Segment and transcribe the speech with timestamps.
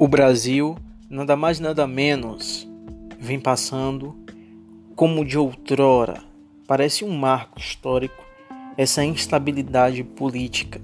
[0.00, 0.76] O Brasil,
[1.10, 2.68] nada mais nada menos,
[3.18, 4.14] vem passando
[4.94, 6.22] como de outrora.
[6.68, 8.22] Parece um marco histórico
[8.76, 10.80] essa instabilidade política.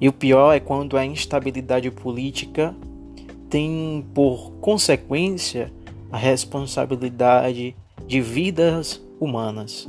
[0.00, 2.72] E o pior é quando a instabilidade política
[3.50, 5.72] tem por consequência
[6.12, 7.74] a responsabilidade
[8.06, 9.88] de vidas humanas.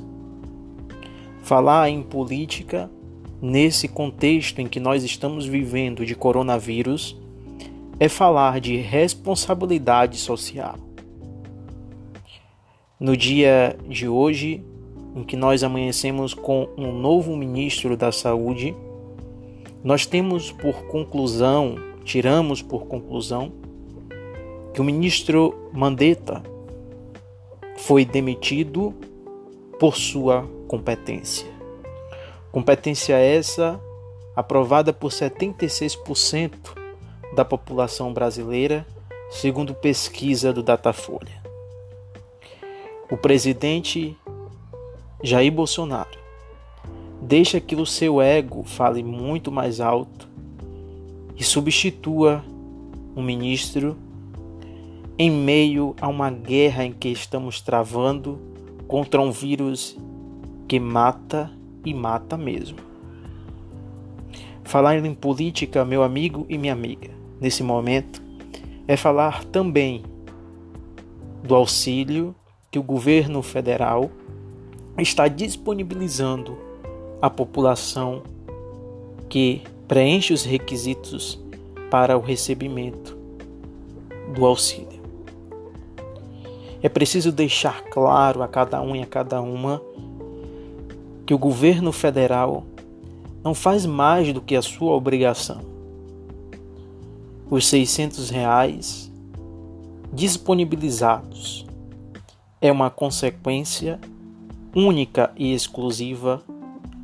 [1.44, 2.90] Falar em política
[3.40, 7.16] nesse contexto em que nós estamos vivendo de coronavírus
[8.00, 10.76] é falar de responsabilidade social.
[13.00, 14.64] No dia de hoje,
[15.16, 18.76] em que nós amanhecemos com um novo ministro da Saúde,
[19.84, 23.52] nós temos por conclusão, tiramos por conclusão,
[24.74, 26.44] que o ministro Mandetta
[27.78, 28.94] foi demitido
[29.80, 31.48] por sua competência.
[32.52, 33.80] Competência essa
[34.36, 36.85] aprovada por 76%
[37.36, 38.88] da população brasileira,
[39.30, 41.44] segundo pesquisa do Datafolha.
[43.12, 44.18] O presidente
[45.22, 46.18] Jair Bolsonaro
[47.22, 50.30] deixa que o seu ego fale muito mais alto
[51.36, 52.44] e substitua
[53.16, 53.98] um ministro
[55.18, 58.40] em meio a uma guerra em que estamos travando
[58.88, 59.98] contra um vírus
[60.68, 61.52] que mata
[61.86, 62.80] e mata mesmo.
[64.64, 67.12] Falar em política, meu amigo e minha amiga,
[67.46, 68.24] nesse momento
[68.88, 70.02] é falar também
[71.44, 72.36] do auxílio
[72.72, 74.10] que o governo federal
[74.98, 76.58] está disponibilizando
[77.22, 78.24] à população
[79.30, 81.40] que preenche os requisitos
[81.92, 83.16] para o recebimento
[84.34, 85.00] do auxílio.
[86.82, 89.80] É preciso deixar claro a cada um e a cada uma
[91.28, 92.64] que o governo federal
[93.44, 95.75] não faz mais do que a sua obrigação
[97.50, 99.12] os 600 reais
[100.12, 101.66] disponibilizados
[102.60, 104.00] é uma consequência
[104.76, 106.44] única e exclusiva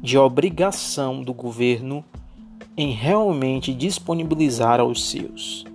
[0.01, 2.03] de obrigação do governo
[2.75, 5.65] em realmente disponibilizar aos seus.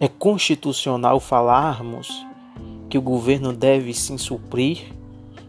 [0.00, 2.26] É constitucional falarmos
[2.88, 4.92] que o governo deve sim suprir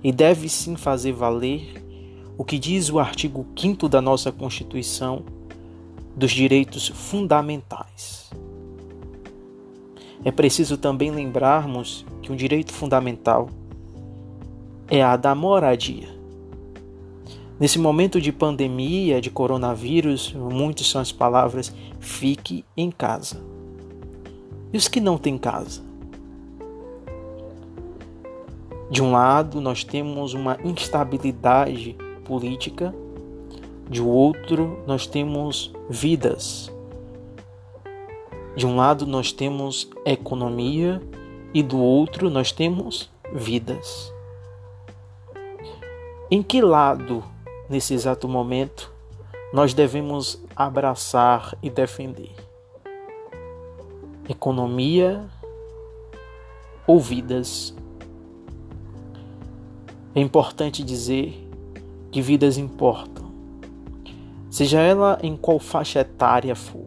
[0.04, 1.82] e deve sim fazer valer
[2.38, 5.24] o que diz o artigo 5 da nossa Constituição
[6.16, 8.32] dos direitos fundamentais.
[10.24, 13.50] É preciso também lembrarmos que um direito fundamental
[14.88, 16.08] é a da moradia.
[17.60, 23.42] Nesse momento de pandemia, de coronavírus, muitas são as palavras fique em casa.
[24.72, 25.82] E os que não têm casa?
[28.90, 31.96] De um lado, nós temos uma instabilidade
[32.26, 32.94] política
[33.90, 36.72] de outro, nós temos vidas.
[38.56, 41.02] De um lado, nós temos economia
[41.54, 44.14] e do outro, nós temos vidas.
[46.30, 47.24] Em que lado,
[47.70, 48.92] nesse exato momento,
[49.52, 52.32] nós devemos abraçar e defender?
[54.28, 55.30] Economia
[56.88, 57.76] ou vidas?
[60.16, 61.48] É importante dizer
[62.12, 63.23] que vidas importam
[64.54, 66.86] seja ela em qual faixa etária for.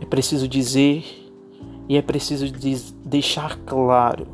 [0.00, 1.04] É preciso dizer
[1.88, 2.52] e é preciso
[3.04, 4.26] deixar claro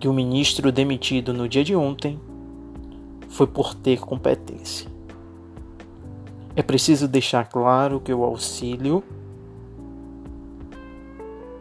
[0.00, 2.18] que o ministro demitido no dia de ontem
[3.28, 4.90] foi por ter competência.
[6.56, 9.04] É preciso deixar claro que o auxílio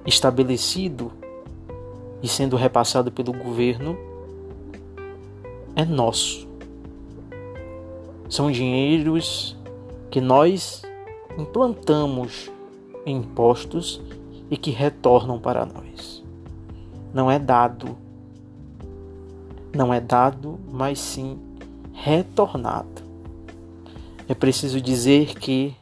[0.06, 1.12] estabelecido
[2.23, 3.97] e sendo repassado pelo governo
[5.75, 6.50] é nosso
[8.31, 9.58] são dinheiros
[10.09, 10.84] que nós
[11.38, 12.50] implantamos
[13.06, 14.02] em impostos
[14.50, 16.24] e que retornam para nós.
[17.14, 17.97] Não é dado,
[19.75, 21.38] não é dado, mas sim
[21.92, 23.04] retornado.
[24.30, 25.75] É preciso dizer que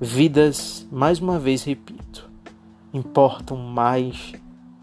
[0.00, 2.30] vidas, mais uma vez repito,
[2.94, 4.34] importam mais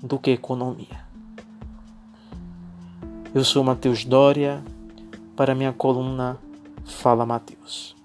[0.02, 1.02] do que economia.
[3.34, 4.62] Eu sou Matheus Dória
[5.34, 6.43] para minha coluna
[6.86, 7.96] Fala Mateus.